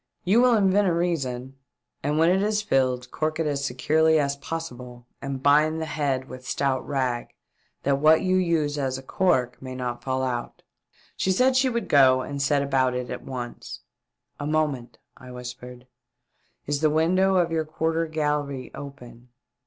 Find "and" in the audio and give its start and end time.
2.01-2.17, 5.21-5.43, 12.23-12.41